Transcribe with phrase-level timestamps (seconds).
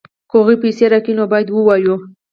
[0.29, 1.95] که هغوی پیسې راکوي نو باید ووایو